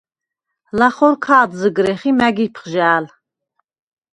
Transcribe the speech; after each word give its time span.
ლახორ 0.79 1.13
ქა̄დზჷგრეხ 1.25 2.01
ი 2.09 2.11
მა̈გ 2.19 2.37
იფხჟა̄̈ლ. 2.45 3.05